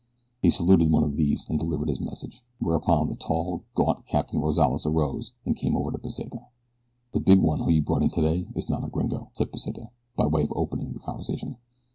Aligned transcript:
He 0.41 0.49
saluted 0.49 0.89
one 0.89 1.03
of 1.03 1.15
these 1.15 1.47
and 1.47 1.59
delivered 1.59 1.87
his 1.87 2.01
message, 2.01 2.43
whereupon 2.57 3.07
the 3.07 3.15
tall, 3.15 3.61
gaunt 3.75 4.07
Captain 4.07 4.39
Rozales 4.41 4.83
arose 4.87 5.33
and 5.45 5.55
came 5.55 5.77
over 5.77 5.91
to 5.91 5.99
Pesita. 5.99 6.41
"The 7.11 7.19
big 7.19 7.37
one 7.39 7.59
who 7.59 7.65
was 7.65 7.79
brought 7.81 8.01
in 8.01 8.09
today 8.09 8.47
is 8.55 8.67
not 8.67 8.83
a 8.83 8.87
gringo," 8.87 9.29
said 9.33 9.51
Pesita, 9.51 9.91
by 10.15 10.25
way 10.25 10.41
of 10.41 10.53
opening 10.55 10.93
the 10.93 10.97
conversation. 10.99 11.57